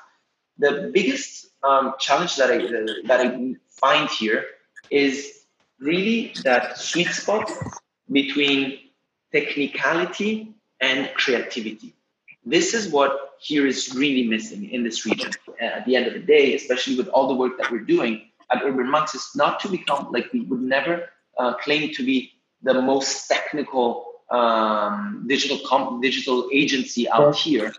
[0.58, 2.58] The biggest um, challenge that I
[3.06, 4.44] that I find here
[4.90, 5.44] is
[5.80, 7.50] really that sweet spot
[8.10, 8.78] between
[9.32, 11.94] technicality and creativity.
[12.44, 15.30] This is what here is really missing in this region.
[15.60, 18.62] At the end of the day, especially with all the work that we're doing at
[18.62, 21.08] Urban Monks, is not to become like we would never
[21.38, 22.32] uh, claim to be
[22.62, 27.72] the most technical um, digital comp- digital agency out here,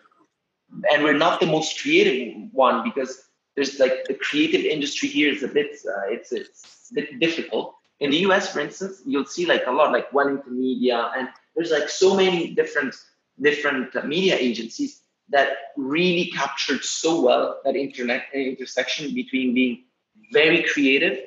[0.91, 5.43] and we're not the most creative one because there's like the creative industry here is
[5.43, 7.75] a bit uh, it's, it's a bit difficult.
[7.99, 11.71] In the US, for instance, you'll see like a lot like Wellington Media, and there's
[11.71, 12.95] like so many different
[13.41, 19.83] different uh, media agencies that really captured so well that internet intersection between being
[20.31, 21.17] very creative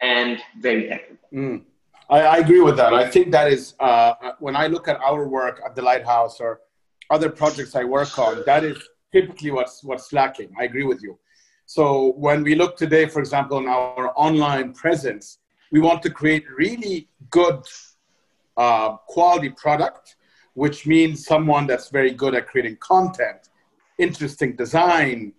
[0.00, 1.28] and very technical.
[1.32, 1.62] Mm.
[2.10, 2.92] I, I, agree with that.
[2.92, 6.60] I think that is uh, when I look at our work at the Lighthouse or
[7.10, 8.76] other projects I work on, that is
[9.12, 10.50] typically what's what's lacking.
[10.58, 11.18] I agree with you.
[11.66, 15.38] So when we look today, for example, in our online presence,
[15.70, 17.62] we want to create really good
[18.56, 20.16] uh, quality product,
[20.54, 23.48] which means someone that's very good at creating content,
[23.98, 25.32] interesting design,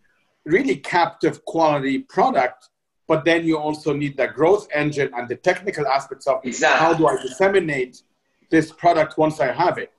[0.45, 2.69] really captive quality product,
[3.13, 6.79] but then you also need the growth engine and the technical aspects of exactly.
[6.83, 8.01] how do I disseminate
[8.49, 9.91] this product once I have it.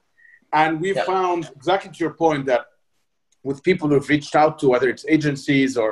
[0.52, 1.04] And we yeah.
[1.04, 2.62] found exactly to your point that
[3.44, 5.90] with people who've reached out to, whether it's agencies or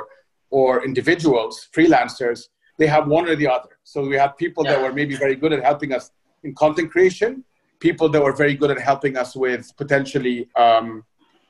[0.49, 2.39] or individuals, freelancers,
[2.77, 3.73] they have one or the other.
[3.91, 4.71] So we have people yeah.
[4.71, 6.11] that were maybe very good at helping us
[6.43, 7.31] in content creation,
[7.79, 11.05] people that were very good at helping us with potentially um,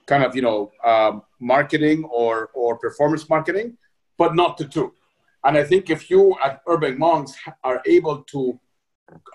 [0.06, 0.60] kind of you know
[0.92, 3.68] um, marketing or or performance marketing,
[4.20, 4.94] but not the two.
[5.46, 8.60] And I think if you at Urban Monks are able to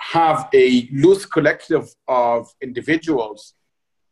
[0.01, 3.55] have a loose collective of individuals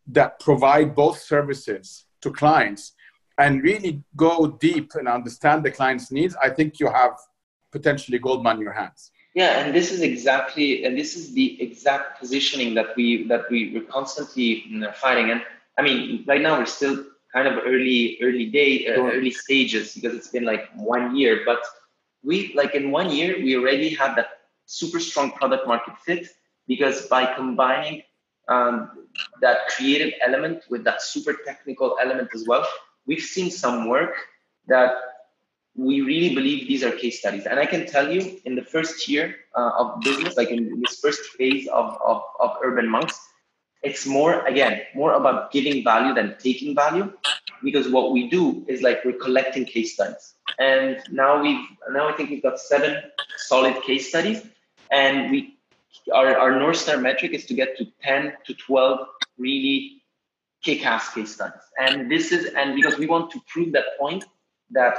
[0.09, 2.93] that provide both services to clients
[3.39, 7.13] and really go deep and understand the client's needs, I think you have
[7.73, 9.11] potentially gold mine in your hands.
[9.35, 13.71] Yeah, and this is exactly, and this is the exact positioning that we that we
[13.73, 15.31] we're constantly fighting.
[15.31, 15.43] And
[15.79, 17.05] I mean, right now we're still
[17.35, 21.43] kind of early, early day, uh, early stages because it's been like one year.
[21.45, 21.61] But
[22.27, 24.29] we like in one year we already had that
[24.67, 26.27] super strong product market fit
[26.67, 28.03] because by combining
[28.49, 29.07] um,
[29.41, 32.67] that creative element with that super technical element as well,
[33.07, 34.15] we've seen some work
[34.67, 34.93] that
[35.77, 37.47] we really believe these are case studies.
[37.47, 40.99] And I can tell you in the first year uh, of business, like in this
[40.99, 43.21] first phase of, of, of Urban Monks,
[43.83, 47.13] it's more, again, more about giving value than taking value
[47.63, 50.36] because what we do is like we're collecting case studies.
[50.59, 53.03] And now we've, now I think we've got seven
[53.37, 54.43] solid case studies
[54.91, 55.59] and we,
[56.15, 59.07] our, our North Star metric is to get to 10 to 12
[59.39, 60.03] really
[60.63, 61.63] kick-ass case studies.
[61.79, 64.25] And this is, and because we want to prove that point
[64.71, 64.97] that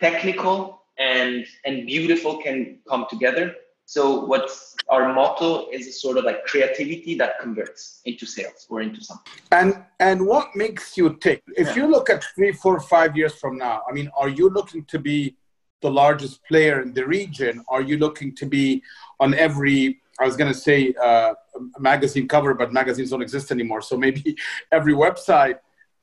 [0.00, 3.54] technical and and beautiful can come together.
[3.88, 8.82] So what's our motto is a sort of like creativity that converts into sales or
[8.82, 9.32] into something.
[9.50, 11.42] And and what makes you tick?
[11.56, 11.76] If yeah.
[11.76, 14.98] you look at three, four, five years from now, I mean, are you looking to
[14.98, 15.36] be
[15.80, 17.64] the largest player in the region?
[17.70, 18.82] Are you looking to be
[19.20, 21.32] on every I was going to say uh,
[21.78, 23.80] magazine cover, but magazines don't exist anymore.
[23.80, 24.36] So maybe
[24.70, 25.60] every website,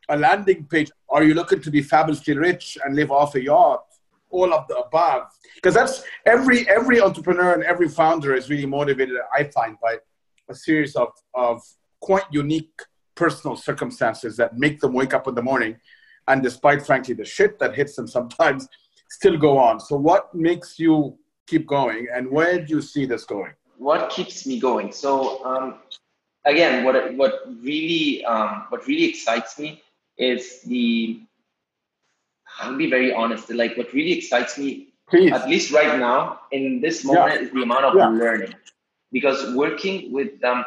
[0.09, 0.89] a landing page.
[1.07, 3.85] Are you looking to be fabulously rich and live off a yacht?
[4.35, 5.23] All of the above.
[5.55, 9.93] Because that's every every entrepreneur and every founder is really motivated i find by
[10.53, 11.61] a series of of
[12.01, 12.77] quite unique
[13.15, 15.73] personal circumstances that make them wake up in the morning
[16.27, 18.67] and despite frankly the shit that hits them sometimes
[19.09, 19.79] still go on.
[19.79, 21.17] So what makes you
[21.47, 23.53] keep going and where do you see this going?
[23.77, 24.91] What keeps me going?
[24.91, 25.75] So um,
[26.45, 29.81] again what what really um, what really excites me
[30.17, 31.21] is the
[32.59, 33.49] I'll be very honest.
[33.49, 35.31] Like what really excites me, Please.
[35.31, 37.47] at least right now, in this moment, yeah.
[37.47, 38.07] is the amount of yeah.
[38.07, 38.53] learning.
[39.11, 40.65] Because working with them,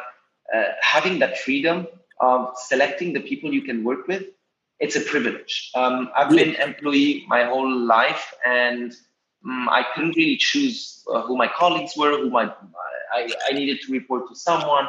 [0.53, 1.87] uh, having that freedom
[2.19, 4.23] of selecting the people you can work with,
[4.79, 5.71] it's a privilege.
[5.75, 8.93] Um, I've been employee my whole life, and
[9.45, 12.53] um, I couldn't really choose uh, who my colleagues were, who my
[13.11, 14.87] I, I needed to report to someone,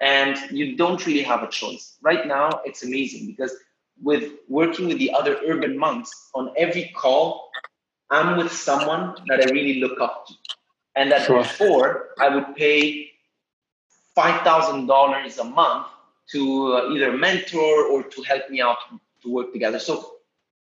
[0.00, 1.96] and you don't really have a choice.
[2.02, 3.54] Right now, it's amazing because
[4.02, 7.50] with working with the other urban monks on every call
[8.10, 10.34] i'm with someone that i really look up to.
[10.94, 11.42] And that sure.
[11.42, 13.10] before i would pay
[14.16, 15.86] $5000 a month
[16.32, 18.78] to uh, either mentor or to help me out
[19.22, 19.78] to work together.
[19.78, 20.14] So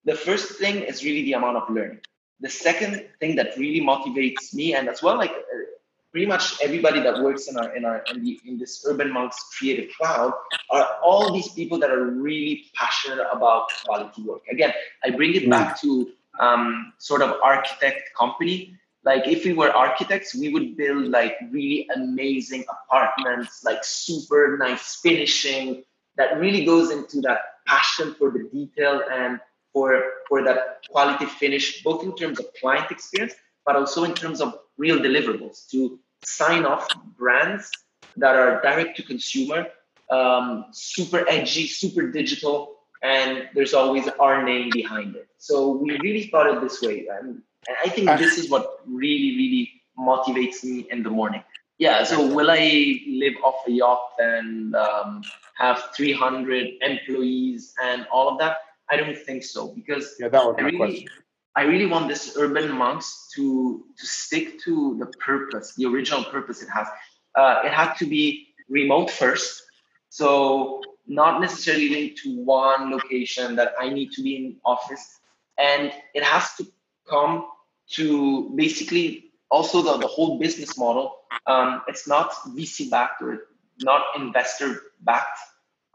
[0.04, 2.00] the first thing is really the amount of learning.
[2.40, 5.69] The second thing that really motivates me and as well like uh,
[6.10, 9.36] pretty much everybody that works in our in our in, the, in this urban monks
[9.56, 10.32] creative cloud
[10.70, 14.42] are all these people that are really passionate about quality work.
[14.50, 14.72] Again
[15.04, 18.74] i bring it back to um, sort of architect company.
[19.04, 24.96] Like if we were architects we would build like really amazing apartments like super nice
[24.96, 25.84] finishing
[26.16, 29.40] that really goes into that passion for the detail and
[29.72, 34.40] for for that quality finish both in terms of client experience but also in terms
[34.40, 36.88] of real deliverables to sign off
[37.18, 37.70] brands
[38.16, 39.66] that are direct to consumer,
[40.10, 42.56] um, super edgy, super digital,
[43.02, 45.28] and there's always our name behind it.
[45.38, 47.06] So we really thought it this way.
[47.16, 49.64] And, and I think this is what really, really
[49.98, 51.44] motivates me in the morning.
[51.78, 55.22] Yeah, so will I live off a yacht and um,
[55.56, 58.58] have 300 employees and all of that?
[58.90, 61.08] I don't think so because yeah, that was my really, question.
[61.56, 66.62] I really want this urban monks to to stick to the purpose, the original purpose
[66.62, 66.86] it has.
[67.34, 69.62] Uh, it had to be remote first,
[70.08, 75.18] so not necessarily linked to one location that I need to be in office,
[75.58, 76.66] and it has to
[77.08, 77.46] come
[77.90, 81.16] to basically also the, the whole business model.
[81.46, 83.48] Um, it's not VC backed or
[83.82, 85.38] not investor backed.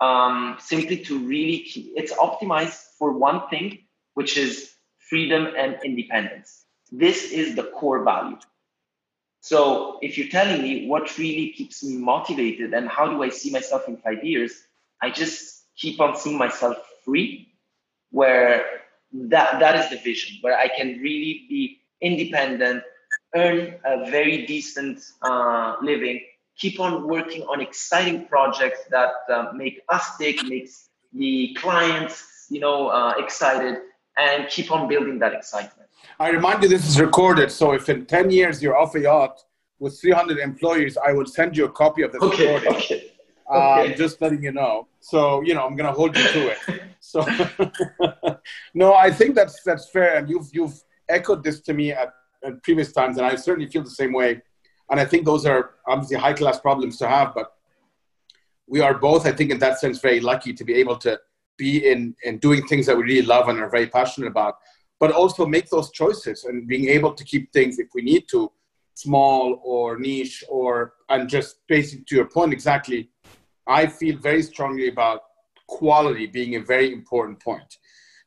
[0.01, 4.74] Um, simply to really keep it's optimized for one thing, which is
[5.09, 6.65] freedom, and independence.
[6.91, 8.37] This is the core value.
[9.41, 13.51] So if you're telling me what really keeps me motivated and how do I see
[13.51, 14.63] myself in five years,
[15.01, 17.53] I just keep on seeing myself free,
[18.11, 18.65] where
[19.13, 22.83] that that is the vision, where I can really be independent,
[23.35, 26.21] earn a very decent uh, living,
[26.57, 32.59] keep on working on exciting projects that uh, make us tick, makes the clients, you
[32.59, 33.77] know, uh, excited,
[34.17, 35.89] and keep on building that excitement.
[36.19, 37.51] I remind you, this is recorded.
[37.51, 39.41] So if in 10 years you're off a yacht
[39.79, 42.81] with 300 employees, I will send you a copy of the okay, recording.
[42.81, 43.11] Okay.
[43.51, 44.87] Um, just letting you know.
[45.01, 46.81] So you know, I'm going to hold you to it.
[47.07, 47.23] So
[48.73, 52.11] no, I think that's that's fair, and you've you've echoed this to me at,
[52.43, 54.41] at previous times, and I certainly feel the same way.
[54.89, 57.53] And I think those are obviously high class problems to have, but
[58.67, 61.19] we are both, I think, in that sense, very lucky to be able to
[61.57, 64.55] be in in doing things that we really love and are very passionate about,
[64.99, 68.51] but also make those choices and being able to keep things if we need to
[68.95, 73.09] small or niche or and just basic to your point exactly
[73.67, 75.19] i feel very strongly about
[75.67, 77.77] quality being a very important point.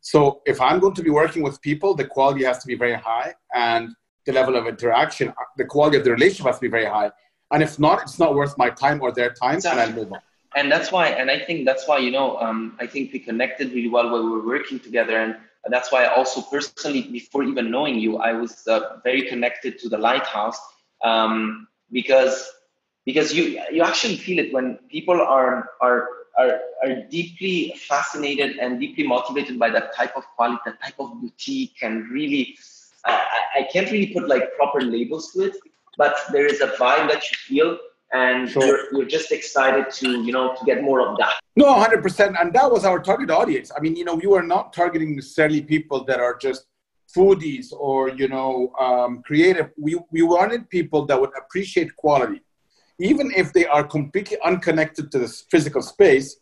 [0.01, 2.95] So if i'm going to be working with people the quality has to be very
[2.95, 3.95] high and
[4.27, 7.11] the level of interaction the quality of the relationship has to be very high.
[7.51, 9.83] And if not it's not worth my time or their time exactly.
[9.83, 10.21] and i'll move on
[10.55, 13.73] and that's why and i think that's why you know um, i think we connected
[13.73, 15.17] really well when we were working together.
[15.17, 15.37] And
[15.71, 19.89] that's why I also personally, before even knowing you, I was uh, very connected to
[19.89, 20.59] the lighthouse
[21.03, 22.51] um, because
[23.05, 28.81] because you you actually feel it when people are are are, are deeply fascinated and
[28.81, 32.57] deeply motivated by that type of quality, that type of boutique, and really,
[33.05, 35.55] I, I can't really put like proper labels to it,
[35.97, 37.79] but there is a vibe that you feel
[38.13, 38.65] and sure.
[38.67, 41.35] you're, you're, just excited to you know to get more of that.
[41.57, 43.71] No 100% and that was our target audience.
[43.77, 46.67] I mean you know we were not targeting necessarily people that are just
[47.15, 49.71] foodies or you know um, creative.
[49.77, 52.41] We, we wanted people that would appreciate quality.
[53.01, 56.37] Even if they are completely unconnected to the physical space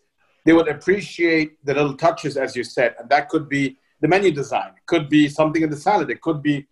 [0.46, 2.94] they would appreciate the little touches as you said.
[2.98, 4.70] And that could be the menu design.
[4.76, 6.08] It could be something in the salad.
[6.08, 6.66] It could be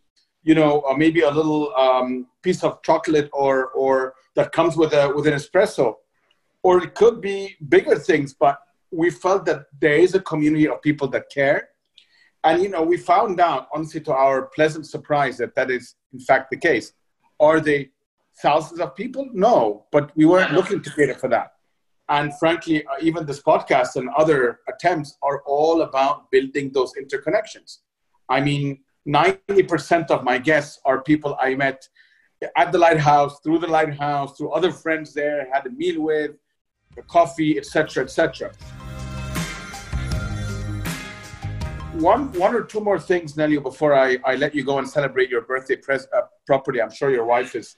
[0.45, 4.93] you know uh, maybe a little um, piece of chocolate or or that comes with
[4.93, 5.97] a with an espresso,
[6.63, 8.35] or it could be bigger things.
[8.35, 8.59] But
[8.91, 11.71] we felt that there is a community of people that care,
[12.45, 16.21] and you know we found out, honestly, to our pleasant surprise, that that is in
[16.21, 16.93] fact the case.
[17.41, 17.91] Are they
[18.41, 19.29] thousands of people?
[19.33, 21.55] No, but we weren't looking to cater for that.
[22.09, 27.79] And frankly, uh, even this podcast and other attempts are all about building those interconnections.
[28.29, 31.89] I mean, 90% of my guests are people I met
[32.57, 36.33] at the lighthouse, through the lighthouse, through other friends there, had a meal with,
[36.97, 38.53] a coffee, etc., etc.
[41.95, 45.31] One, one or two more things, Nelly, before I, I let you go and celebrate
[45.31, 46.83] your birthday pres- uh, properly.
[46.83, 47.77] I'm sure your wife is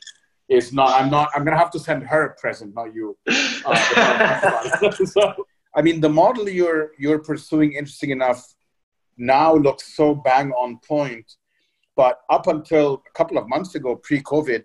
[0.49, 0.91] is not.
[0.99, 1.29] I'm not.
[1.35, 3.17] I'm gonna have to send her a present, not you.
[3.65, 5.35] Uh, so,
[5.75, 8.56] I mean, the model you're you're pursuing, interesting enough,
[9.17, 11.37] now looks so bang on point
[11.97, 14.63] but up until a couple of months ago, pre-COVID,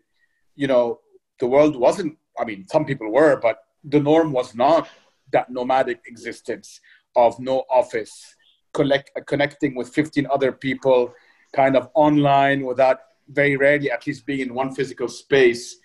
[0.56, 0.99] you know,
[1.39, 2.18] the world wasn't.
[2.38, 4.88] I mean, some people were, but the norm was not
[5.32, 6.82] that nomadic existence
[7.16, 8.36] of no office,
[8.74, 11.14] collect, connecting with 15 other people,
[11.56, 12.99] kind of online without
[13.30, 15.78] very rarely at least being in one physical space.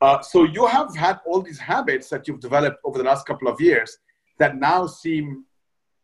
[0.00, 3.46] Uh, so you have had all these habits that you've developed over the last couple
[3.46, 3.98] of years
[4.38, 5.44] that now seem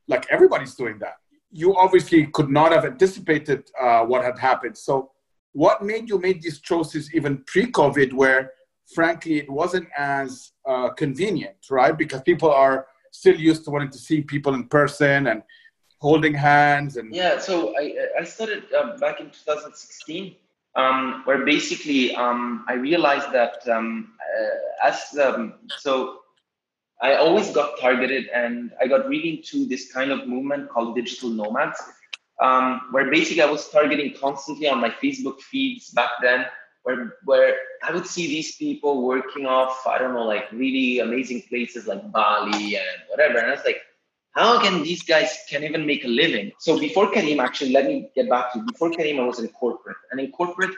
[0.06, 1.16] like everybody's doing that
[1.50, 4.76] you obviously could not have anticipated uh, what had happened.
[4.76, 5.10] So,
[5.52, 8.52] what made you make these choices even pre-COVID, where
[8.94, 11.96] frankly it wasn't as uh, convenient, right?
[11.96, 15.42] Because people are still used to wanting to see people in person and
[16.00, 17.38] holding hands and yeah.
[17.38, 20.36] So I I started uh, back in 2016.
[20.76, 26.17] Um, where basically um, I realized that um, uh, as um, so
[27.00, 31.30] I always got targeted and I got really into this kind of movement called digital
[31.30, 31.80] nomads,
[32.40, 36.46] um, where basically I was targeting constantly on my Facebook feeds back then,
[36.82, 41.42] where, where I would see these people working off, I don't know, like really amazing
[41.48, 43.38] places like Bali and whatever.
[43.38, 43.80] And I was like,
[44.32, 46.52] how can these guys can even make a living?
[46.58, 48.66] So before Careem, actually, let me get back to you.
[48.66, 49.96] before Careem, I was in corporate.
[50.10, 50.74] And in corporate,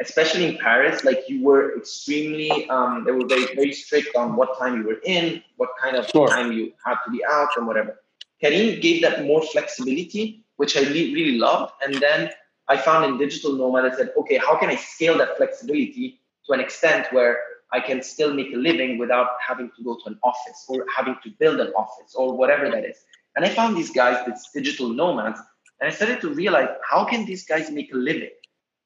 [0.00, 4.58] especially in Paris, like you were extremely, um, they were very, very strict on what
[4.58, 6.28] time you were in, what kind of sure.
[6.28, 8.00] time you had to be out, and whatever.
[8.42, 11.72] Careem gave that more flexibility, which I really, really loved.
[11.82, 12.30] And then
[12.68, 16.52] I found in digital nomad, I said, okay, how can I scale that flexibility to
[16.52, 17.40] an extent where
[17.72, 21.16] I can still make a living without having to go to an office or having
[21.24, 23.04] to build an office or whatever that is.
[23.36, 25.40] And I found these guys, these digital nomads,
[25.80, 28.30] And I started to realize how can these guys make a living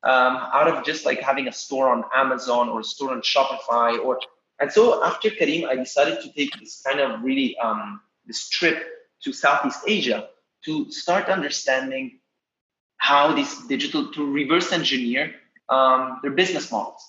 [0.04, 3.98] um, out of just like having a store on Amazon or a store on Shopify
[4.04, 4.18] or
[4.60, 8.86] and so after Careem, I decided to take this kind of really um, this trip
[9.24, 10.28] to Southeast Asia
[10.64, 12.20] to start understanding
[12.98, 15.34] how these digital to reverse engineer
[15.68, 17.02] um, their business models.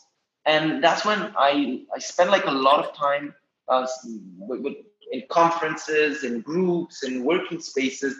[0.46, 3.36] And that's when I, I spent like a lot of time
[3.68, 3.86] uh,
[5.12, 8.16] in conferences and groups and working spaces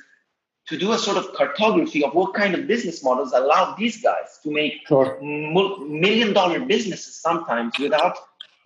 [0.68, 4.40] to do a sort of cartography of what kind of business models allow these guys
[4.44, 5.20] to make sure.
[5.22, 8.18] million dollar businesses sometimes without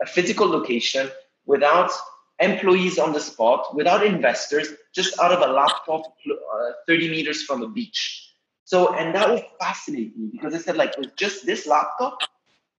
[0.02, 1.10] a physical location,
[1.46, 1.92] without
[2.40, 7.64] employees on the spot, without investors, just out of a laptop uh, 30 meters from
[7.64, 8.32] a beach.
[8.64, 12.20] So, and that would fascinate me because I said, like, with just this laptop,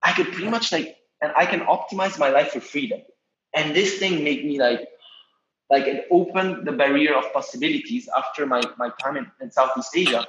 [0.01, 3.01] I could pretty much like, and I can optimize my life for freedom.
[3.53, 4.87] And this thing made me like,
[5.69, 10.25] like it opened the barrier of possibilities after my, my time in, in Southeast Asia.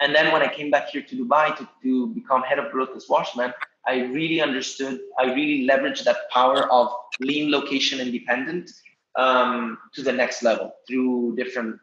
[0.00, 2.90] And then when I came back here to Dubai to, to become head of growth
[2.96, 3.52] as Washmen,
[3.86, 6.88] I really understood, I really leveraged that power of
[7.20, 8.70] lean location independent
[9.16, 11.78] um, to the next level through different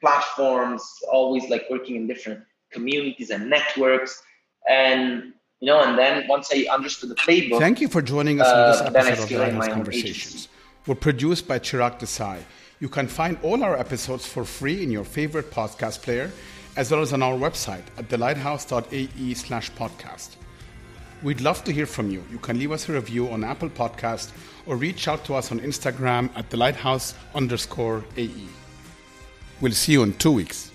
[0.00, 2.40] platforms, always like working in different
[2.72, 4.22] communities and networks.
[4.68, 7.60] And you know, and then once I understood the playbook.
[7.60, 10.48] Thank you for joining us on this uh, episode of Conversations.
[10.84, 12.40] We're produced by Chirag Desai.
[12.80, 16.32] You can find all our episodes for free in your favorite podcast player,
[16.76, 20.30] as well as on our website at thelighthouse.ae slash podcast.
[21.22, 22.24] We'd love to hear from you.
[22.32, 24.32] You can leave us a review on Apple Podcast
[24.66, 28.48] or reach out to us on Instagram at the lighthouse underscore AE.
[29.60, 30.71] We'll see you in two weeks.